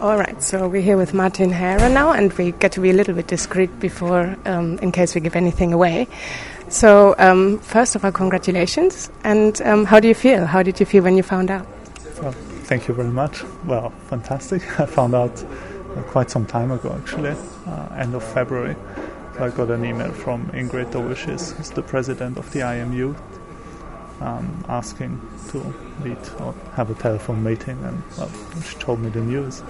All 0.00 0.16
right, 0.16 0.42
so 0.42 0.66
we're 0.66 0.80
here 0.80 0.96
with 0.96 1.12
Martin 1.12 1.50
Hairer 1.50 1.90
now, 1.90 2.12
and 2.12 2.32
we 2.32 2.52
get 2.52 2.72
to 2.72 2.80
be 2.80 2.88
a 2.88 2.94
little 2.94 3.12
bit 3.12 3.26
discreet 3.26 3.78
before, 3.80 4.34
um, 4.46 4.78
in 4.78 4.92
case 4.92 5.14
we 5.14 5.20
give 5.20 5.36
anything 5.36 5.74
away. 5.74 6.08
So, 6.70 7.14
um, 7.18 7.58
first 7.58 7.94
of 7.96 8.02
all, 8.02 8.10
congratulations. 8.10 9.10
And 9.24 9.60
um, 9.60 9.84
how 9.84 10.00
do 10.00 10.08
you 10.08 10.14
feel? 10.14 10.46
How 10.46 10.62
did 10.62 10.80
you 10.80 10.86
feel 10.86 11.02
when 11.02 11.18
you 11.18 11.22
found 11.22 11.50
out? 11.50 11.66
Well, 12.22 12.32
thank 12.64 12.88
you 12.88 12.94
very 12.94 13.10
much. 13.10 13.44
Well, 13.66 13.90
fantastic. 14.08 14.80
I 14.80 14.86
found 14.86 15.14
out 15.14 15.44
uh, 15.44 16.02
quite 16.04 16.30
some 16.30 16.46
time 16.46 16.70
ago, 16.70 16.98
actually, 16.98 17.36
uh, 17.66 17.88
end 17.94 18.14
of 18.14 18.24
February. 18.24 18.76
I 19.38 19.50
got 19.50 19.70
an 19.70 19.84
email 19.84 20.12
from 20.12 20.46
Ingrid 20.52 20.92
Daubechies, 20.92 21.54
who's 21.54 21.68
the 21.68 21.82
president 21.82 22.38
of 22.38 22.50
the 22.52 22.60
IMU, 22.60 23.14
um, 24.20 24.64
asking 24.68 25.20
to 25.48 25.58
meet 26.04 26.40
or 26.40 26.54
have 26.74 26.90
a 26.90 26.94
telephone 26.94 27.42
meeting, 27.42 27.82
and 27.84 28.02
well, 28.18 28.30
she 28.62 28.76
told 28.78 29.00
me 29.00 29.08
the 29.08 29.20
news. 29.20 29.62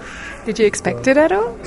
Did 0.45 0.59
you 0.59 0.65
expect 0.65 1.05
so, 1.05 1.11
it 1.11 1.17
at 1.17 1.31
all? 1.31 1.57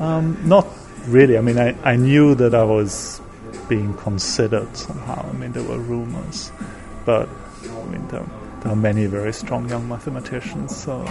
Um, 0.00 0.36
not 0.48 0.66
really. 1.06 1.36
I 1.36 1.40
mean, 1.40 1.58
I, 1.58 1.76
I 1.82 1.96
knew 1.96 2.34
that 2.36 2.54
I 2.54 2.64
was 2.64 3.20
being 3.68 3.94
considered 3.94 4.76
somehow. 4.76 5.28
I 5.28 5.32
mean, 5.32 5.52
there 5.52 5.62
were 5.62 5.78
rumors, 5.78 6.52
but 7.04 7.28
I 7.64 7.84
mean, 7.86 8.06
there, 8.08 8.24
there 8.60 8.72
are 8.72 8.76
many 8.76 9.06
very 9.06 9.32
strong 9.32 9.68
young 9.68 9.88
mathematicians, 9.88 10.76
so 10.76 11.04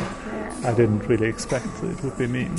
I 0.63 0.73
didn't 0.73 1.08
really 1.08 1.27
expect 1.27 1.67
it 1.83 2.03
would 2.03 2.17
be 2.17 2.27
me. 2.27 2.49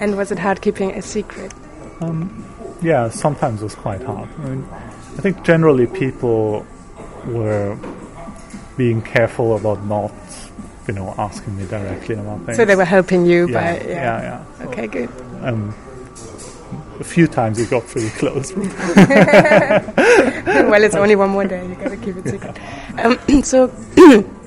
And 0.00 0.16
was 0.16 0.32
it 0.32 0.38
hard 0.38 0.60
keeping 0.60 0.92
a 0.92 1.02
secret? 1.02 1.52
Um, 2.00 2.44
yeah, 2.82 3.08
sometimes 3.08 3.60
it 3.60 3.64
was 3.64 3.74
quite 3.74 4.02
hard. 4.02 4.28
I 4.38 4.48
mean, 4.48 4.68
I 4.72 5.20
think 5.20 5.44
generally 5.44 5.86
people 5.86 6.66
were 7.26 7.76
being 8.76 9.02
careful 9.02 9.56
about 9.56 9.84
not, 9.84 10.12
you 10.88 10.94
know, 10.94 11.14
asking 11.18 11.56
me 11.56 11.66
directly 11.66 12.16
about 12.16 12.44
things. 12.44 12.56
So 12.56 12.64
they 12.64 12.76
were 12.76 12.84
helping 12.84 13.26
you 13.26 13.48
yeah, 13.48 13.54
by 13.54 13.80
yeah, 13.86 13.88
yeah. 13.88 14.44
yeah. 14.58 14.66
Okay, 14.66 14.86
good. 14.86 15.10
Um, 15.42 15.74
a 17.00 17.04
few 17.04 17.26
times 17.26 17.58
we 17.58 17.66
got 17.66 17.86
pretty 17.86 18.10
close. 18.18 18.52
well, 18.54 18.68
it's 20.82 20.94
only 20.94 21.16
one 21.16 21.30
more 21.30 21.44
day. 21.44 21.66
You 21.66 21.74
got 21.74 21.88
to 21.88 21.96
keep 21.96 22.16
it 22.16 22.28
secret. 22.28 22.58
Um, 22.98 23.18
so. 23.42 23.72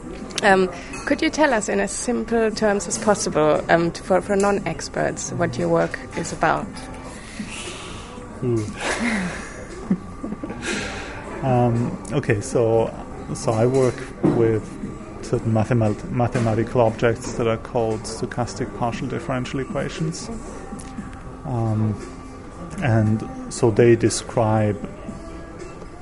Um, 0.43 0.69
could 1.05 1.21
you 1.21 1.29
tell 1.31 1.53
us 1.53 1.69
in 1.69 1.79
as 1.79 1.91
simple 1.91 2.51
terms 2.51 2.87
as 2.87 2.99
possible 2.99 3.63
um, 3.69 3.89
for, 3.89 4.21
for 4.21 4.35
non-experts 4.35 5.31
what 5.31 5.57
your 5.57 5.69
work 5.69 5.97
is 6.17 6.33
about? 6.33 6.67
Um, 11.45 11.95
okay, 12.11 12.41
so 12.41 12.91
so 13.35 13.51
I 13.51 13.67
work 13.67 13.95
with 14.23 14.63
certain 15.23 15.53
mathemat- 15.53 16.09
mathematical 16.09 16.81
objects 16.81 17.33
that 17.33 17.47
are 17.47 17.57
called 17.57 18.01
stochastic 18.01 18.75
partial 18.79 19.07
differential 19.07 19.59
equations, 19.59 20.27
um, 21.45 21.93
and 22.81 23.29
so 23.53 23.69
they 23.69 23.95
describe 23.95 24.77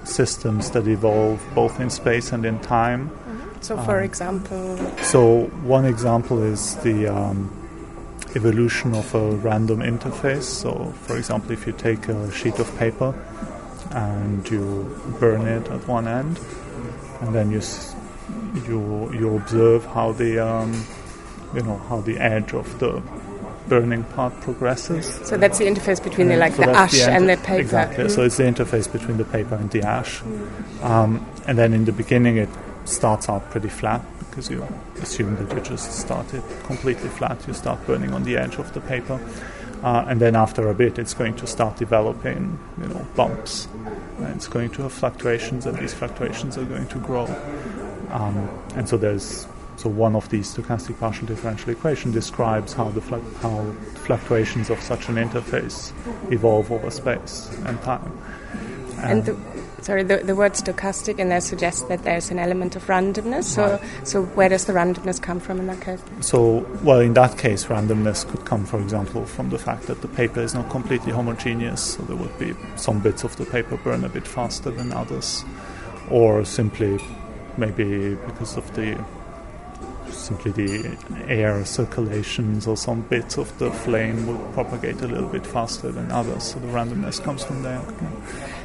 systems 0.05 0.71
that 0.71 0.87
evolve 0.87 1.41
both 1.53 1.77
in 1.81 1.89
space 1.89 2.31
and 2.31 2.45
in 2.45 2.59
time. 2.59 3.09
Mm-hmm. 3.09 3.61
So, 3.61 3.77
for 3.79 3.97
um, 3.97 4.03
example, 4.03 4.77
so 5.01 5.47
one 5.63 5.83
example 5.83 6.41
is 6.41 6.75
the 6.77 7.07
um, 7.07 7.51
evolution 8.33 8.93
of 8.93 9.13
a 9.13 9.31
random 9.35 9.79
interface. 9.79 10.43
So, 10.43 10.93
for 11.01 11.17
example, 11.17 11.51
if 11.51 11.67
you 11.67 11.73
take 11.73 12.07
a 12.07 12.31
sheet 12.31 12.59
of 12.59 12.77
paper 12.77 13.13
and 13.93 14.49
you 14.49 14.95
burn 15.19 15.47
it 15.47 15.67
at 15.69 15.87
one 15.87 16.07
end, 16.07 16.39
and 17.21 17.33
then 17.33 17.51
you 17.51 17.61
you 18.67 19.11
you 19.13 19.35
observe 19.35 19.85
how 19.85 20.11
the 20.11 20.39
um, 20.39 20.85
you 21.53 21.61
know 21.61 21.77
how 21.89 22.01
the 22.01 22.17
edge 22.17 22.53
of 22.53 22.79
the 22.79 23.01
burning 23.67 24.03
part 24.03 24.33
progresses. 24.41 25.05
So 25.23 25.37
that's 25.37 25.57
the 25.57 25.65
interface 25.65 26.03
between 26.03 26.27
the 26.27 26.37
like 26.37 26.53
so 26.53 26.63
the 26.63 26.71
ash 26.71 26.91
the 26.91 27.11
and 27.11 27.29
the 27.29 27.37
paper. 27.37 27.61
Exactly. 27.61 28.05
Mm. 28.05 28.11
So 28.11 28.23
it's 28.23 28.37
the 28.37 28.43
interface 28.43 28.91
between 28.91 29.17
the 29.17 29.25
paper 29.25 29.55
and 29.55 29.69
the 29.71 29.83
ash, 29.83 30.21
mm. 30.21 30.83
um, 30.83 31.25
and 31.47 31.57
then 31.57 31.73
in 31.73 31.85
the 31.85 31.93
beginning 31.93 32.37
it 32.37 32.49
starts 32.85 33.29
out 33.29 33.49
pretty 33.49 33.69
flat 33.69 34.01
because 34.29 34.49
you 34.49 34.67
assume 35.01 35.35
that 35.35 35.55
you 35.55 35.61
just 35.61 35.91
started 35.91 36.43
completely 36.63 37.09
flat. 37.09 37.45
You 37.47 37.53
start 37.53 37.85
burning 37.85 38.13
on 38.13 38.23
the 38.23 38.37
edge 38.37 38.55
of 38.55 38.73
the 38.73 38.81
paper. 38.81 39.19
Uh, 39.83 40.05
and 40.07 40.21
then 40.21 40.35
after 40.35 40.69
a 40.69 40.73
bit, 40.73 40.97
it's 40.97 41.13
going 41.13 41.35
to 41.35 41.45
start 41.45 41.77
developing, 41.77 42.57
you 42.81 42.87
know, 42.87 43.05
bumps. 43.15 43.67
And 44.17 44.35
it's 44.35 44.47
going 44.47 44.69
to 44.71 44.83
have 44.83 44.93
fluctuations, 44.93 45.65
and 45.65 45.77
these 45.77 45.93
fluctuations 45.93 46.57
are 46.57 46.63
going 46.63 46.87
to 46.87 46.99
grow. 46.99 47.25
Um, 48.09 48.49
and 48.75 48.87
so 48.87 48.95
there's 48.95 49.45
so 49.75 49.89
one 49.89 50.15
of 50.15 50.29
these 50.29 50.55
stochastic 50.55 50.99
partial 50.99 51.27
differential 51.27 51.71
equation 51.71 52.11
describes 52.11 52.73
how 52.73 52.89
the 52.89 53.01
flu- 53.01 53.33
how 53.41 53.71
fluctuations 54.05 54.69
of 54.69 54.79
such 54.81 55.09
an 55.09 55.15
interface 55.15 55.91
evolve 56.31 56.71
over 56.71 56.89
space 56.89 57.49
and 57.65 57.81
time. 57.81 58.17
And, 58.99 59.27
and 59.27 59.37
the 59.37 59.62
sorry, 59.83 60.03
the, 60.03 60.17
the 60.17 60.35
word 60.35 60.53
stochastic 60.53 61.19
in 61.19 61.29
there 61.29 61.41
suggests 61.41 61.83
that 61.83 62.03
there's 62.03 62.31
an 62.31 62.39
element 62.39 62.75
of 62.75 62.85
randomness. 62.87 63.43
So, 63.43 63.71
right. 63.71 64.07
so 64.07 64.23
where 64.23 64.49
does 64.49 64.65
the 64.65 64.73
randomness 64.73 65.21
come 65.21 65.39
from 65.39 65.59
in 65.59 65.67
that 65.67 65.81
case? 65.81 66.01
So, 66.21 66.65
well, 66.83 66.99
in 66.99 67.13
that 67.13 67.37
case, 67.37 67.65
randomness 67.65 68.27
could 68.27 68.45
come, 68.45 68.65
for 68.65 68.79
example, 68.79 69.25
from 69.25 69.49
the 69.49 69.59
fact 69.59 69.83
that 69.83 70.01
the 70.01 70.07
paper 70.07 70.41
is 70.41 70.53
not 70.53 70.69
completely 70.69 71.11
homogeneous. 71.11 71.95
So 71.95 72.03
there 72.03 72.15
would 72.15 72.37
be 72.39 72.55
some 72.75 72.99
bits 72.99 73.23
of 73.23 73.35
the 73.35 73.45
paper 73.45 73.77
burn 73.77 74.03
a 74.03 74.09
bit 74.09 74.27
faster 74.27 74.71
than 74.71 74.93
others, 74.93 75.43
or 76.09 76.45
simply 76.45 76.99
maybe 77.57 78.15
because 78.15 78.57
of 78.57 78.73
the 78.75 78.97
simply 80.11 80.51
the 80.51 80.97
air 81.27 81.63
circulations 81.65 82.67
or 82.67 82.77
some 82.77 83.01
bits 83.01 83.37
of 83.37 83.57
the 83.59 83.71
flame 83.71 84.27
would 84.27 84.53
propagate 84.53 85.01
a 85.01 85.07
little 85.07 85.29
bit 85.29 85.45
faster 85.45 85.91
than 85.91 86.11
others. 86.11 86.43
So 86.43 86.59
the 86.59 86.67
randomness 86.67 87.23
comes 87.23 87.43
from 87.43 87.63
there. 87.63 87.81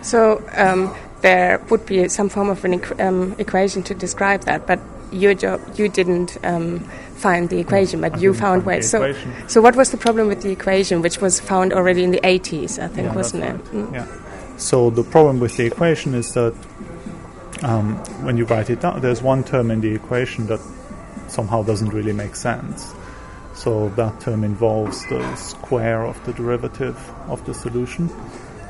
So 0.02 0.42
um, 0.56 0.94
there 1.22 1.58
would 1.70 1.86
be 1.86 2.08
some 2.08 2.28
form 2.28 2.50
of 2.50 2.64
an 2.64 2.80
equ- 2.80 3.00
um, 3.00 3.34
equation 3.38 3.82
to 3.84 3.94
describe 3.94 4.42
that, 4.42 4.66
but 4.66 4.80
your 5.10 5.34
job, 5.34 5.60
you 5.76 5.88
didn't 5.88 6.36
um, 6.44 6.80
find 7.16 7.48
the 7.48 7.58
equation, 7.58 8.00
but 8.00 8.14
I 8.14 8.18
you 8.18 8.34
found 8.34 8.64
ways. 8.66 8.90
So, 8.90 9.14
so 9.46 9.60
what 9.60 9.74
was 9.74 9.90
the 9.90 9.96
problem 9.96 10.28
with 10.28 10.42
the 10.42 10.50
equation, 10.50 11.02
which 11.02 11.20
was 11.20 11.40
found 11.40 11.72
already 11.72 12.04
in 12.04 12.10
the 12.10 12.20
80s, 12.20 12.78
I 12.78 12.88
think, 12.88 13.08
yeah, 13.08 13.14
wasn't 13.14 13.44
it? 13.44 13.52
Right. 13.52 13.64
Mm. 13.64 13.94
Yeah. 13.94 14.56
So 14.58 14.90
the 14.90 15.04
problem 15.04 15.40
with 15.40 15.56
the 15.56 15.66
equation 15.66 16.14
is 16.14 16.32
that 16.34 16.54
um, 17.62 17.96
when 18.22 18.36
you 18.36 18.44
write 18.44 18.70
it 18.70 18.80
down, 18.80 19.00
there's 19.00 19.22
one 19.22 19.44
term 19.44 19.70
in 19.70 19.80
the 19.80 19.94
equation 19.94 20.46
that 20.46 20.60
somehow 21.28 21.62
doesn't 21.62 21.90
really 21.90 22.12
make 22.12 22.34
sense. 22.34 22.94
So 23.54 23.88
that 23.90 24.20
term 24.20 24.44
involves 24.44 25.04
the 25.08 25.34
square 25.34 26.06
of 26.06 26.24
the 26.24 26.32
derivative 26.32 26.96
of 27.28 27.44
the 27.44 27.54
solution. 27.54 28.08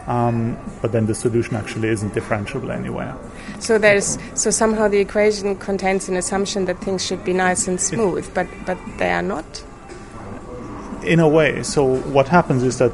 Um, 0.07 0.57
but 0.81 0.93
then 0.93 1.05
the 1.05 1.15
solution 1.15 1.55
actually 1.57 1.89
isn't 1.89 2.15
differentiable 2.15 2.75
anywhere. 2.75 3.15
So 3.59 3.77
there's 3.77 4.17
so 4.33 4.51
somehow 4.51 4.89
the 4.89 4.99
equation 4.99 5.55
contains 5.57 6.09
an 6.09 6.17
assumption 6.17 6.65
that 6.65 6.79
things 6.79 7.05
should 7.05 7.23
be 7.25 7.35
nice 7.35 7.69
and 7.69 7.79
smooth, 7.79 8.33
but 8.33 8.47
but 8.65 8.79
they 8.97 9.11
are 9.11 9.23
not. 9.23 9.65
In 11.03 11.21
a 11.21 11.29
way, 11.29 11.63
so 11.63 11.97
what 12.13 12.29
happens 12.29 12.63
is 12.63 12.79
that 12.79 12.93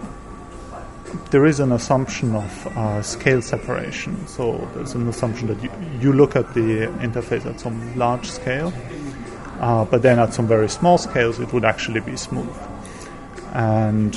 there 1.31 1.47
is 1.47 1.61
an 1.61 1.73
assumption 1.73 2.35
of 2.35 2.67
uh, 2.77 3.03
scale 3.03 3.43
separation. 3.43 4.27
So 4.27 4.69
there's 4.75 4.95
an 4.95 5.09
assumption 5.09 5.47
that 5.49 5.63
you, 5.63 5.71
you 6.01 6.13
look 6.13 6.35
at 6.35 6.53
the 6.55 6.89
interface 6.99 7.47
at 7.47 7.61
some 7.61 7.97
large 7.97 8.29
scale, 8.29 8.73
uh, 9.61 9.85
but 9.85 10.03
then 10.03 10.19
at 10.19 10.35
some 10.35 10.47
very 10.47 10.69
small 10.69 10.99
scales 10.99 11.39
it 11.41 11.53
would 11.53 11.65
actually 11.65 12.01
be 12.01 12.17
smooth. 12.17 12.57
And 13.53 14.15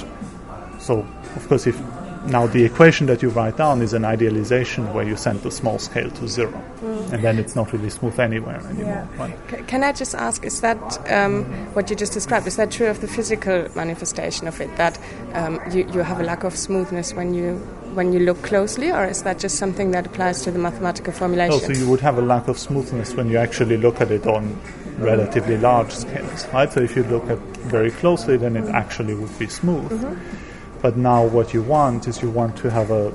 so, 0.80 1.06
of 1.36 1.48
course, 1.48 1.68
if 1.68 1.80
now, 2.28 2.46
the 2.46 2.66
equation 2.66 3.08
that 3.08 3.22
you 3.22 3.30
write 3.30 3.56
down 3.56 3.82
is 3.82 3.94
an 3.94 4.04
idealization 4.04 4.94
where 4.94 5.06
you 5.08 5.16
send 5.16 5.44
the 5.44 5.52
small 5.52 5.80
scale 5.80 6.12
to 6.12 6.28
zero, 6.28 6.62
mm. 6.82 7.14
and 7.14 7.24
then 7.24 7.40
it's 7.40 7.56
not 7.56 7.72
really 7.72 7.90
smooth 7.90 8.20
anywhere 8.20 8.60
anymore. 8.68 9.08
Yeah. 9.18 9.36
C- 9.50 9.64
can 9.66 9.84
I 9.84 9.94
just 9.94 10.14
ask, 10.14 10.44
is 10.44 10.60
that 10.60 10.78
um, 11.10 11.46
what 11.74 11.90
you 11.90 11.96
just 11.96 12.12
described? 12.12 12.46
Is 12.46 12.58
that 12.58 12.70
true 12.70 12.88
of 12.88 13.00
the 13.00 13.08
physical 13.08 13.68
manifestation 13.76 14.48
of 14.48 14.60
it? 14.60 14.76
That 14.76 15.00
um, 15.34 15.62
you, 15.72 15.90
you 15.94 16.02
have 16.02 16.20
a 16.20 16.24
lack 16.24 16.44
of 16.44 16.56
smoothness 16.56 17.14
when 17.14 17.34
you 17.34 17.56
when 17.94 18.12
you 18.12 18.20
look 18.20 18.42
closely, 18.44 18.92
or 18.92 19.06
is 19.06 19.24
that 19.24 19.40
just 19.40 19.58
something 19.58 19.92
that 19.92 20.08
applies 20.08 20.42
to 20.44 20.52
the 20.52 20.60
mathematical 20.60 21.14
formulation? 21.14 21.54
Oh, 21.54 21.60
so 21.60 21.72
you 21.72 21.90
would 21.90 22.02
have 22.02 22.18
a 22.18 22.22
lack 22.22 22.50
of 22.50 22.58
smoothness 22.58 23.14
when 23.14 23.30
you 23.30 23.38
actually 23.38 23.78
look 23.78 24.02
at 24.02 24.12
it 24.12 24.28
on 24.28 24.60
relatively 24.98 25.58
large 25.58 25.92
scales, 25.92 26.48
right? 26.54 26.72
So 26.72 26.82
if 26.82 26.96
you 26.96 27.04
look 27.04 27.30
at 27.30 27.38
very 27.68 27.92
closely, 27.92 28.38
then 28.38 28.56
it 28.56 28.68
actually 28.70 29.14
would 29.14 29.38
be 29.38 29.48
smooth. 29.48 29.92
Mm-hmm. 29.92 30.82
But 30.82 30.98
now 30.98 31.26
what 31.26 31.54
you 31.54 31.62
want 31.64 32.08
is 32.08 32.22
you 32.22 32.30
want 32.30 32.56
to 32.58 32.70
have 32.70 32.92
a 32.92 33.14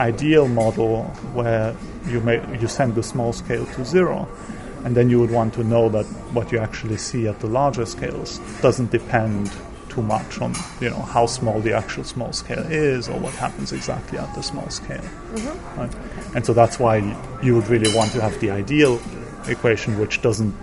ideal 0.00 0.48
model 0.48 1.04
where 1.34 1.76
you 2.06 2.20
may, 2.20 2.40
you 2.58 2.68
send 2.68 2.94
the 2.94 3.02
small 3.02 3.32
scale 3.32 3.66
to 3.66 3.84
zero, 3.84 4.28
and 4.84 4.96
then 4.96 5.08
you 5.08 5.20
would 5.20 5.30
want 5.30 5.54
to 5.54 5.64
know 5.64 5.88
that 5.88 6.04
what 6.32 6.50
you 6.50 6.58
actually 6.58 6.96
see 6.96 7.28
at 7.28 7.38
the 7.40 7.46
larger 7.46 7.86
scales 7.86 8.38
doesn't 8.60 8.90
depend 8.90 9.52
too 9.88 10.02
much 10.02 10.40
on 10.40 10.54
you 10.80 10.88
know 10.88 11.02
how 11.02 11.26
small 11.26 11.60
the 11.60 11.72
actual 11.72 12.02
small 12.02 12.32
scale 12.32 12.64
is 12.70 13.10
or 13.10 13.20
what 13.20 13.34
happens 13.34 13.72
exactly 13.72 14.18
at 14.18 14.34
the 14.34 14.42
small 14.42 14.68
scale. 14.70 14.98
Mm-hmm. 14.98 15.80
Right? 15.80 15.94
And 16.34 16.46
so 16.46 16.52
that's 16.52 16.78
why 16.78 16.96
you 17.42 17.54
would 17.54 17.68
really 17.68 17.94
want 17.94 18.12
to 18.12 18.20
have 18.22 18.38
the 18.40 18.50
ideal 18.50 19.00
equation, 19.48 19.98
which 19.98 20.22
doesn't 20.22 20.54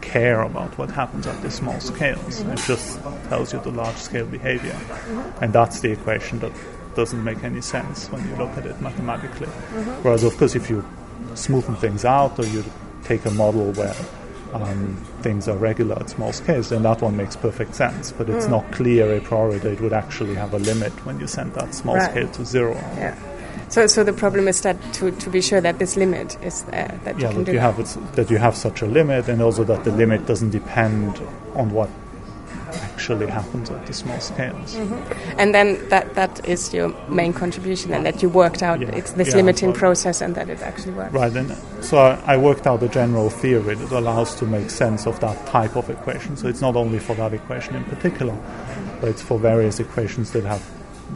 care 0.00 0.42
about 0.42 0.76
what 0.78 0.90
happens 0.90 1.26
at 1.26 1.40
the 1.42 1.50
small 1.50 1.78
scales. 1.80 2.40
It 2.40 2.58
just 2.66 3.00
tells 3.28 3.52
you 3.52 3.60
the 3.60 3.70
large 3.70 3.96
scale 3.96 4.26
behavior. 4.26 4.76
And 5.40 5.52
that's 5.52 5.80
the 5.80 5.92
equation 5.92 6.38
that 6.40 6.52
doesn't 6.96 7.22
make 7.22 7.44
any 7.44 7.60
sense 7.60 8.08
when 8.10 8.26
you 8.28 8.34
look 8.36 8.50
at 8.56 8.66
it 8.66 8.80
mathematically. 8.80 9.46
Whereas, 10.02 10.24
of 10.24 10.36
course, 10.36 10.54
if 10.56 10.68
you 10.70 10.84
smoothen 11.34 11.78
things 11.78 12.04
out 12.04 12.38
or 12.38 12.46
you 12.46 12.64
take 13.04 13.24
a 13.26 13.30
model 13.30 13.72
where 13.74 13.94
um, 14.52 14.96
things 15.22 15.46
are 15.46 15.56
regular 15.56 15.96
at 15.96 16.10
small 16.10 16.32
scales, 16.32 16.70
then 16.70 16.82
that 16.82 17.00
one 17.02 17.16
makes 17.16 17.36
perfect 17.36 17.74
sense. 17.76 18.10
But 18.10 18.28
it's 18.28 18.48
not 18.48 18.70
clear 18.72 19.16
a 19.16 19.20
priori 19.20 19.58
that 19.58 19.72
it 19.74 19.80
would 19.80 19.92
actually 19.92 20.34
have 20.34 20.54
a 20.54 20.58
limit 20.58 20.92
when 21.06 21.20
you 21.20 21.28
send 21.28 21.54
that 21.54 21.72
small 21.74 21.94
Right. 21.96 22.10
scale 22.10 22.28
to 22.28 22.44
zero. 22.44 22.74
Yeah. 22.74 23.14
So, 23.70 23.86
so 23.86 24.02
the 24.04 24.12
problem 24.12 24.48
is 24.48 24.60
that 24.62 24.76
to, 24.94 25.12
to 25.12 25.30
be 25.30 25.40
sure 25.40 25.60
that 25.60 25.78
this 25.78 25.96
limit 25.96 26.36
is 26.42 26.64
there, 26.64 27.00
that 27.04 27.18
yeah, 27.18 27.28
you 27.28 27.34
can 27.34 27.44
that 27.44 27.46
do 27.46 27.52
you 27.52 27.58
have 27.60 28.14
that 28.16 28.30
you 28.30 28.38
have 28.38 28.56
such 28.56 28.82
a 28.82 28.86
limit, 28.86 29.28
and 29.28 29.40
also 29.40 29.64
that 29.64 29.84
the 29.84 29.92
limit 29.92 30.26
doesn't 30.26 30.50
depend 30.50 31.20
on 31.54 31.70
what 31.70 31.88
actually 33.00 33.26
happens 33.26 33.70
at 33.70 33.86
the 33.86 33.92
small 33.92 34.20
scales. 34.20 34.74
Mm-hmm. 34.74 35.40
And 35.40 35.54
then 35.54 35.88
that, 35.88 36.14
that 36.14 36.46
is 36.48 36.72
your 36.74 36.88
main 37.08 37.32
contribution, 37.32 37.92
and 37.92 38.04
that 38.04 38.22
you 38.22 38.28
worked 38.28 38.62
out 38.62 38.80
Yeah. 38.80 38.88
it's 38.88 39.12
this 39.12 39.28
Yeah, 39.28 39.36
limiting 39.36 39.72
process 39.72 40.20
and 40.20 40.34
that 40.34 40.48
it 40.48 40.60
actually 40.60 40.92
works. 40.92 41.12
Right, 41.12 41.32
and 41.34 41.56
so 41.80 41.98
I, 41.98 42.34
I 42.34 42.36
worked 42.36 42.66
out 42.66 42.82
a 42.82 42.88
general 42.88 43.30
theory 43.30 43.74
that 43.74 43.92
allows 43.92 44.34
to 44.36 44.46
make 44.46 44.70
sense 44.70 45.06
of 45.06 45.18
that 45.20 45.46
type 45.46 45.76
of 45.76 45.88
equation. 45.90 46.36
So 46.36 46.48
it's 46.48 46.60
not 46.60 46.76
only 46.76 46.98
for 46.98 47.14
that 47.16 47.32
equation 47.32 47.74
in 47.74 47.84
particular, 47.84 48.36
but 49.00 49.08
it's 49.08 49.22
for 49.22 49.38
various 49.38 49.80
equations 49.80 50.32
that 50.32 50.44
have 50.44 50.62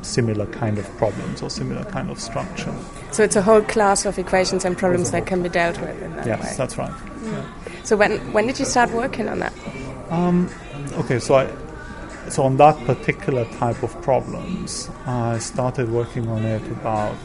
similar 0.02 0.46
kind 0.46 0.78
of 0.78 0.96
problems 0.96 1.42
or 1.42 1.50
similar 1.50 1.84
kind 1.84 2.10
of 2.10 2.18
structure. 2.20 2.74
So 3.12 3.22
it's 3.22 3.36
a 3.36 3.42
whole 3.42 3.62
class 3.62 4.04
of 4.06 4.18
equations 4.18 4.64
and 4.64 4.76
problems 4.76 5.10
that 5.12 5.26
can 5.26 5.42
be 5.42 5.48
dealt 5.48 5.80
with 5.80 6.00
in 6.02 6.16
that 6.16 6.26
Yes, 6.26 6.42
way. 6.42 6.54
that's 6.56 6.78
right. 6.78 6.90
Mm. 6.90 7.44
So 7.86 7.96
when 7.96 8.18
when 8.32 8.46
did 8.46 8.58
you 8.58 8.64
start 8.64 8.90
working 8.92 9.28
on 9.28 9.38
that? 9.40 9.52
Um, 10.10 10.48
okay, 10.94 11.18
so 11.18 11.34
I, 11.36 11.48
so 12.28 12.42
on 12.44 12.56
that 12.58 12.76
particular 12.86 13.44
type 13.56 13.82
of 13.82 14.00
problems, 14.02 14.90
I 15.06 15.38
started 15.38 15.90
working 15.90 16.28
on 16.28 16.44
it 16.44 16.62
about 16.72 17.16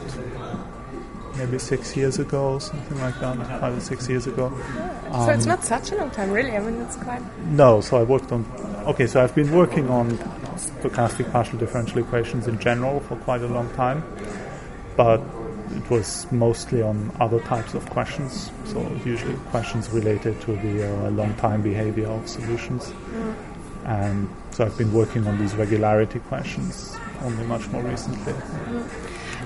maybe 1.36 1.58
six 1.58 1.96
years 1.96 2.18
ago, 2.18 2.58
something 2.58 2.98
like 3.00 3.18
that, 3.20 3.36
five 3.60 3.76
or 3.76 3.80
six 3.80 4.08
years 4.08 4.26
ago. 4.26 4.50
so 5.12 5.30
it's 5.30 5.44
um, 5.44 5.48
not 5.48 5.64
such 5.64 5.92
a 5.92 5.96
long 5.96 6.10
time, 6.10 6.30
really. 6.30 6.52
I 6.56 6.60
mean, 6.60 6.80
it's 6.82 6.96
quite. 6.96 7.22
No, 7.46 7.80
so 7.80 7.96
I 7.98 8.02
worked 8.02 8.32
on. 8.32 8.44
Okay, 8.86 9.06
so 9.06 9.22
I've 9.22 9.34
been 9.34 9.52
working 9.52 9.88
on 9.88 10.18
stochastic 10.68 11.30
partial 11.32 11.58
differential 11.58 11.98
equations 11.98 12.46
in 12.46 12.58
general 12.58 13.00
for 13.00 13.16
quite 13.16 13.42
a 13.42 13.46
long 13.46 13.72
time, 13.74 14.02
but 14.96 15.20
it 15.70 15.88
was 15.88 16.30
mostly 16.32 16.82
on 16.82 17.12
other 17.20 17.40
types 17.40 17.74
of 17.74 17.88
questions. 17.90 18.50
So 18.64 18.80
usually 19.04 19.34
questions 19.50 19.88
related 19.90 20.40
to 20.42 20.56
the 20.56 21.06
uh, 21.06 21.10
long 21.10 21.34
time 21.36 21.62
behavior 21.62 22.08
of 22.08 22.28
solutions, 22.28 22.92
and 23.84 24.28
so 24.50 24.64
I've 24.64 24.76
been 24.76 24.92
working 24.92 25.26
on 25.26 25.38
these 25.38 25.54
regularity 25.54 26.18
questions 26.20 26.96
only 27.22 27.44
much 27.44 27.68
more 27.68 27.82
recently. 27.82 28.34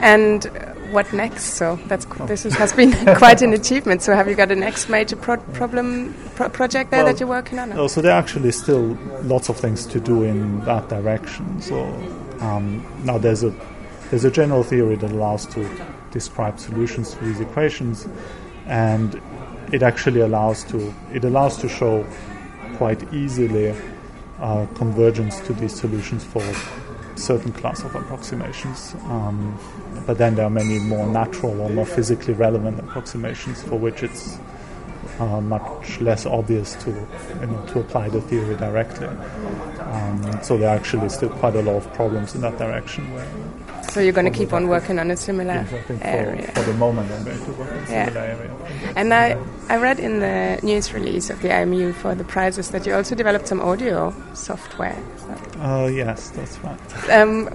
And 0.00 0.44
what 0.91 1.12
next? 1.12 1.55
So 1.55 1.79
that's 1.87 2.05
this 2.26 2.46
is, 2.46 2.55
has 2.55 2.73
been 2.73 2.93
quite 3.17 3.43
an 3.43 3.52
achievement. 3.52 4.02
So 4.02 4.14
have 4.14 4.29
you 4.29 4.35
got 4.35 4.50
a 4.50 4.56
next 4.56 4.88
major 4.88 5.17
pro- 5.17 5.38
problem 5.38 6.14
pro- 6.37 6.49
project 6.49 6.91
there 6.91 7.05
Well, 7.05 7.12
that 7.12 7.20
you're 7.20 7.29
working 7.29 7.58
on? 7.58 7.73
Oh, 7.73 7.88
so 7.88 8.00
there 8.00 8.12
are 8.12 8.19
actually 8.19 8.52
still 8.52 8.96
lots 9.23 9.49
of 9.49 9.56
things 9.56 9.87
to 9.87 10.00
do 10.00 10.23
in 10.23 10.61
that 10.61 10.88
direction. 10.88 11.61
So 11.61 11.85
um, 12.41 12.87
now 13.05 13.19
there's 13.19 13.43
a 13.43 13.55
there's 14.11 14.25
a 14.25 14.31
general 14.31 14.62
theory 14.62 14.96
that 14.96 15.11
allows 15.11 15.46
to 15.46 15.69
describe 16.11 16.61
solutions 16.61 17.14
to 17.14 17.25
these 17.25 17.41
equations, 17.41 18.06
and 18.67 19.20
it 19.73 19.82
actually 19.82 20.20
allows 20.20 20.64
to 20.64 20.94
it 21.12 21.25
allows 21.25 21.56
to 21.58 21.69
show 21.69 22.06
quite 22.76 23.12
easily 23.12 23.75
uh, 24.41 24.67
convergence 24.75 25.41
to 25.41 25.52
these 25.55 25.75
solutions 25.75 26.25
for 26.25 26.43
certain 27.16 27.52
class 27.52 27.82
of 27.84 27.94
approximations. 27.94 28.94
Um, 29.05 29.58
but 30.06 30.19
then 30.19 30.34
there 30.34 30.44
are 30.44 30.50
many 30.50 30.78
more 30.78 31.06
natural 31.06 31.61
or 31.61 31.70
more 31.70 31.87
physically 31.87 32.34
relevant 32.34 32.78
approximations 32.78 33.62
for 33.62 33.78
which 33.78 34.02
it's 34.02 34.38
uh, 35.19 35.40
much 35.40 36.00
less 36.00 36.26
obvious 36.26 36.75
to 36.76 36.90
you 36.90 37.46
know 37.46 37.64
to 37.69 37.81
apply 37.81 38.08
the 38.08 38.20
theory 38.22 38.56
directly. 38.56 39.06
Um, 39.06 40.40
so 40.43 40.56
there 40.56 40.69
are 40.69 40.76
actually 40.76 41.08
still 41.08 41.31
quite 41.31 41.55
a 41.55 41.62
lot 41.62 41.76
of 41.76 41.93
problems 41.94 42.34
in 42.34 42.40
that 42.40 42.58
direction. 42.58 43.12
Where 43.14 43.28
So 43.94 44.00
you're 44.00 44.12
going 44.12 44.26
to 44.32 44.37
keep 44.37 44.52
on 44.52 44.67
working 44.67 44.99
on 44.99 45.12
a 45.12 45.17
similar 45.17 45.62
think 45.62 46.02
for, 46.02 46.08
area. 46.08 46.50
for 46.50 46.62
the 46.62 46.75
moment 46.75 47.12
I'm 47.12 47.23
going 47.23 47.44
to 47.44 47.52
work 47.52 47.70
a 47.70 47.93
Yeah. 47.93 48.06
similar 48.06 48.26
area. 48.26 48.50
And 48.96 49.14
I, 49.14 49.38
I 49.69 49.76
read 49.76 50.00
in 50.00 50.19
the 50.19 50.58
news 50.64 50.93
release 50.93 51.31
of 51.31 51.41
the 51.43 51.50
IMU 51.50 51.94
for 51.94 52.12
the 52.17 52.25
prizes 52.25 52.70
that 52.70 52.87
you 52.87 52.93
also 52.93 53.14
developed 53.14 53.46
some 53.46 53.61
audio 53.61 54.12
software. 54.32 54.99
Uh, 55.61 55.88
yes, 55.94 56.31
that's 56.31 56.58
right. 56.64 57.08
Um, 57.08 57.46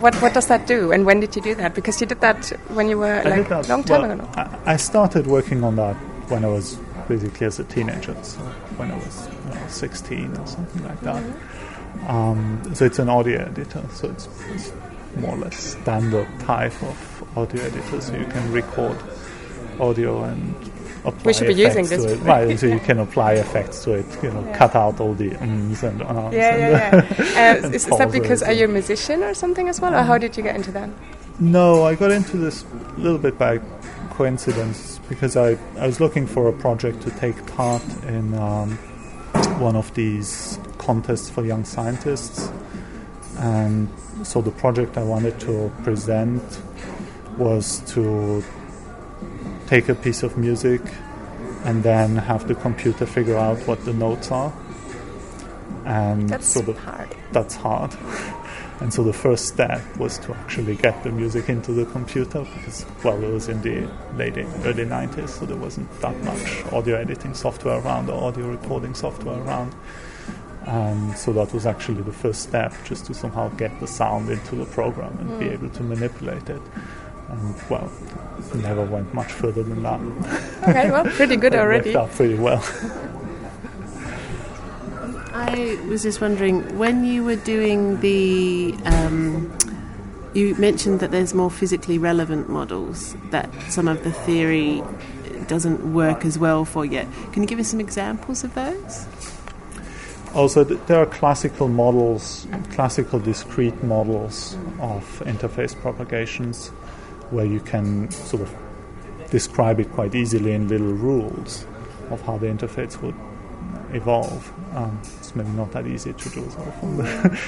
what 0.00 0.14
what 0.22 0.34
does 0.34 0.46
that 0.46 0.68
do, 0.68 0.92
and 0.92 1.04
when 1.04 1.18
did 1.18 1.34
you 1.34 1.42
do 1.42 1.56
that? 1.56 1.74
Because 1.74 2.00
you 2.00 2.06
did 2.06 2.20
that 2.20 2.46
when 2.68 2.88
you 2.88 2.96
were 2.98 3.20
I 3.26 3.30
like 3.38 3.50
a 3.50 3.62
long 3.68 3.82
time 3.82 4.02
well, 4.02 4.12
ago. 4.12 4.28
I, 4.36 4.74
I 4.74 4.76
started 4.76 5.26
working 5.26 5.64
on 5.64 5.74
that 5.76 5.96
when 6.30 6.44
I 6.44 6.48
was 6.48 6.78
basically 7.08 7.46
as 7.48 7.58
a 7.58 7.64
teenager, 7.64 8.14
so 8.22 8.38
when 8.78 8.92
I 8.92 8.96
was 8.96 9.28
you 9.48 9.54
know, 9.54 9.66
16 9.66 10.36
or 10.36 10.46
something 10.46 10.84
like 10.84 11.00
that. 11.00 11.24
Um, 12.06 12.62
so 12.72 12.84
it's 12.84 13.00
an 13.00 13.08
audio 13.08 13.40
editor, 13.40 13.82
so 13.92 14.10
it's, 14.10 14.28
it's 14.54 14.72
more 15.16 15.34
or 15.34 15.38
less 15.38 15.56
standard 15.56 16.28
type 16.40 16.80
of 16.82 17.24
audio 17.36 17.62
editor, 17.62 18.00
so 18.00 18.14
you 18.16 18.26
can 18.26 18.52
record 18.52 18.96
audio 19.80 20.24
and 20.24 20.54
apply 21.04 21.22
We 21.24 21.32
should 21.32 21.46
be 21.46 21.62
effects 21.62 21.90
using 21.90 21.98
to 21.98 22.08
this. 22.08 22.20
it. 22.20 22.24
Right, 22.24 22.58
so 22.58 22.66
you 22.66 22.80
can 22.80 22.98
apply 22.98 23.32
effects 23.34 23.84
to 23.84 23.92
it, 23.94 24.06
you 24.22 24.30
know, 24.30 24.52
cut 24.54 24.74
out 24.74 25.00
all 25.00 25.14
the 25.14 25.34
ums 25.36 25.82
and 25.82 26.02
ahs. 26.02 26.34
Yeah, 26.34 26.56
yeah, 26.56 26.94
yeah. 26.94 27.54
Uh, 27.62 27.68
is, 27.68 27.86
is 27.86 27.98
that 27.98 28.10
because 28.10 28.42
are 28.42 28.52
you 28.52 28.64
a 28.64 28.68
musician 28.68 29.22
or 29.22 29.34
something 29.34 29.68
as 29.68 29.80
well, 29.80 29.94
or 29.94 30.02
how 30.02 30.18
did 30.18 30.36
you 30.36 30.42
get 30.42 30.56
into 30.56 30.72
that? 30.72 30.90
No, 31.40 31.84
I 31.84 31.94
got 31.94 32.10
into 32.10 32.36
this 32.36 32.64
a 32.96 33.00
little 33.00 33.18
bit 33.18 33.38
by 33.38 33.60
coincidence 34.10 34.98
because 35.08 35.36
I, 35.36 35.56
I 35.76 35.86
was 35.86 36.00
looking 36.00 36.26
for 36.26 36.48
a 36.48 36.52
project 36.52 37.00
to 37.02 37.10
take 37.12 37.46
part 37.54 37.82
in 38.04 38.34
um, 38.34 38.76
one 39.60 39.76
of 39.76 39.94
these 39.94 40.58
contests 40.78 41.30
for 41.30 41.44
young 41.44 41.64
scientists. 41.64 42.50
And 43.38 43.88
so 44.24 44.40
the 44.40 44.50
project 44.50 44.96
I 44.96 45.04
wanted 45.04 45.38
to 45.40 45.72
present 45.82 46.42
was 47.36 47.80
to 47.92 48.42
take 49.66 49.88
a 49.88 49.94
piece 49.94 50.22
of 50.22 50.36
music 50.36 50.80
and 51.64 51.82
then 51.82 52.16
have 52.16 52.48
the 52.48 52.54
computer 52.54 53.06
figure 53.06 53.36
out 53.36 53.58
what 53.66 53.84
the 53.84 53.92
notes 53.92 54.30
are. 54.30 54.52
And 55.84 56.28
That's 56.28 56.46
so 56.48 56.60
the, 56.60 56.74
hard. 56.74 57.14
that's 57.32 57.54
hard. 57.54 57.94
And 58.80 58.94
so 58.94 59.02
the 59.02 59.12
first 59.12 59.46
step 59.48 59.82
was 59.96 60.18
to 60.18 60.34
actually 60.34 60.76
get 60.76 61.02
the 61.02 61.10
music 61.10 61.48
into 61.48 61.72
the 61.72 61.84
computer 61.86 62.44
because, 62.54 62.86
well, 63.02 63.20
it 63.20 63.28
was 63.28 63.48
in 63.48 63.60
the 63.60 63.88
late 64.16 64.38
early 64.38 64.84
90s, 64.84 65.30
so 65.30 65.46
there 65.46 65.56
wasn't 65.56 65.90
that 66.00 66.16
much 66.22 66.64
audio 66.72 66.96
editing 66.96 67.34
software 67.34 67.80
around 67.80 68.08
or 68.08 68.22
audio 68.28 68.46
recording 68.48 68.94
software 68.94 69.40
around. 69.40 69.74
And 70.68 71.16
so 71.16 71.32
that 71.32 71.54
was 71.54 71.64
actually 71.64 72.02
the 72.02 72.12
first 72.12 72.42
step, 72.42 72.74
just 72.84 73.06
to 73.06 73.14
somehow 73.14 73.48
get 73.56 73.80
the 73.80 73.86
sound 73.86 74.28
into 74.28 74.54
the 74.54 74.66
program 74.66 75.16
and 75.18 75.40
be 75.40 75.48
able 75.48 75.70
to 75.70 75.82
manipulate 75.82 76.50
it. 76.50 76.60
And, 77.28 77.54
well, 77.70 77.90
never 78.54 78.84
went 78.84 79.14
much 79.14 79.32
further 79.32 79.62
than 79.62 79.82
that. 79.82 79.98
Okay, 80.68 80.90
well, 80.90 81.06
pretty 81.06 81.36
good 81.36 81.54
already. 81.62 81.94
worked 81.94 82.10
out 82.10 82.14
pretty 82.14 82.34
well. 82.34 82.62
I 85.32 85.78
was 85.88 86.02
just 86.02 86.20
wondering 86.20 86.78
when 86.78 87.02
you 87.04 87.24
were 87.24 87.36
doing 87.36 88.00
the. 88.00 88.74
Um, 88.84 89.56
you 90.34 90.54
mentioned 90.56 91.00
that 91.00 91.10
there's 91.10 91.32
more 91.32 91.50
physically 91.50 91.96
relevant 91.96 92.50
models 92.50 93.16
that 93.30 93.48
some 93.70 93.88
of 93.88 94.04
the 94.04 94.12
theory 94.12 94.82
doesn't 95.46 95.94
work 95.94 96.26
as 96.26 96.38
well 96.38 96.66
for 96.66 96.84
yet. 96.84 97.08
Can 97.32 97.42
you 97.42 97.48
give 97.48 97.58
us 97.58 97.68
some 97.68 97.80
examples 97.80 98.44
of 98.44 98.52
those? 98.54 99.06
Also, 100.38 100.62
th- 100.62 100.78
there 100.86 101.00
are 101.00 101.06
classical 101.06 101.66
models, 101.66 102.46
classical 102.70 103.18
discrete 103.18 103.82
models 103.82 104.56
of 104.78 105.02
interface 105.26 105.74
propagations 105.80 106.68
where 107.30 107.44
you 107.44 107.58
can 107.58 108.08
sort 108.12 108.42
of 108.42 108.54
describe 109.30 109.80
it 109.80 109.90
quite 109.90 110.14
easily 110.14 110.52
in 110.52 110.68
little 110.68 110.92
rules 110.92 111.66
of 112.10 112.20
how 112.22 112.38
the 112.38 112.46
interface 112.46 113.02
would 113.02 113.16
evolve. 113.92 114.52
Um, 114.76 115.00
it's 115.18 115.34
maybe 115.34 115.50
not 115.50 115.72
that 115.72 115.88
easy 115.88 116.12
to 116.12 116.28
do, 116.30 116.48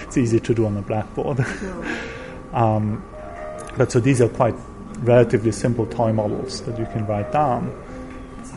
it's 0.03 0.17
easy 0.17 0.41
to 0.41 0.53
do 0.53 0.67
on 0.67 0.75
the 0.75 0.83
blackboard. 0.83 1.39
um, 2.53 3.05
but 3.77 3.93
so 3.93 4.01
these 4.01 4.21
are 4.21 4.29
quite 4.29 4.57
relatively 5.03 5.53
simple 5.53 5.87
toy 5.87 6.13
models 6.13 6.63
that 6.63 6.77
you 6.77 6.87
can 6.87 7.07
write 7.07 7.31
down, 7.31 7.73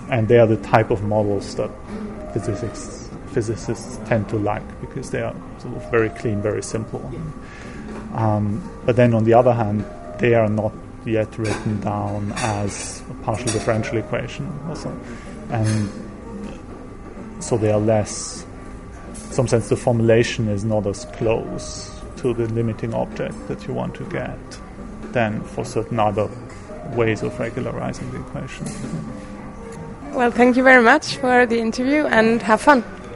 and 0.10 0.28
they 0.28 0.40
are 0.40 0.48
the 0.48 0.58
type 0.58 0.90
of 0.90 1.04
models 1.04 1.54
that 1.54 1.70
physicists 2.34 3.03
physicists 3.34 4.00
tend 4.08 4.30
to 4.30 4.38
like 4.38 4.82
because 4.82 5.10
they 5.12 5.22
are 5.22 5.36
sort 5.60 5.76
of 5.76 5.92
very 5.92 6.10
clean, 6.10 6.42
very 6.42 6.64
simple. 6.64 7.02
Um, 8.14 8.62
but 8.86 8.96
then 8.96 9.14
on 9.14 9.24
the 9.24 9.34
other 9.34 9.54
hand, 9.54 9.86
they 10.20 10.36
are 10.36 10.50
not 10.50 10.72
yet 11.06 11.38
written 11.38 11.82
down 11.82 12.32
as 12.38 13.04
a 13.10 13.14
partial 13.26 13.48
differential 13.48 13.98
equation 13.98 14.48
also. 14.68 14.98
And 15.50 15.90
so 17.40 17.58
they 17.58 17.72
are 17.72 17.80
less. 17.80 18.46
In 19.10 19.32
some 19.34 19.48
sense, 19.48 19.70
the 19.70 19.76
formulation 19.76 20.48
is 20.48 20.64
not 20.64 20.86
as 20.88 21.06
close 21.14 21.92
to 22.18 22.34
the 22.34 22.48
limiting 22.54 22.94
object 22.94 23.36
that 23.48 23.68
you 23.68 23.74
want 23.74 23.96
to 23.96 24.04
get 24.06 24.40
than 25.12 25.42
for 25.44 25.66
certain 25.66 26.00
other 26.00 26.30
ways 26.96 27.24
of 27.24 27.38
regularizing 27.40 28.10
the 28.12 28.20
equation. 28.20 28.66
Well, 30.14 30.32
thank 30.32 30.56
you 30.56 30.64
very 30.64 30.84
much 30.84 31.18
for 31.18 31.46
the 31.46 31.60
interview 31.60 32.06
and 32.06 32.42
have 32.44 32.62
fun. 32.62 32.84